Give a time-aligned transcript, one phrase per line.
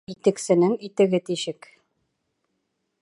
[0.11, 1.69] Итексенең итеге тишек